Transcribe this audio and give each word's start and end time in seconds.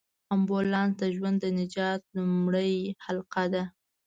امبولانس 0.33 0.93
د 1.01 1.03
ژوند 1.15 1.37
د 1.41 1.45
نجات 1.59 2.01
لومړۍ 2.15 2.73
حلقه 3.05 3.43
ده. 3.53 3.63